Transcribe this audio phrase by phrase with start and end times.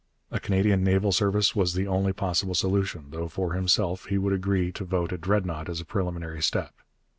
[0.31, 4.71] A Canadian Naval Service was the only possible solution, though for himself he would agree
[4.71, 6.73] to vote a Dreadnought as a preliminary step.